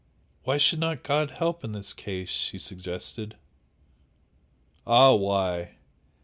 [0.45, 3.35] "Why should not God help in this case?" she suggested.
[4.87, 5.75] "Ah, why!"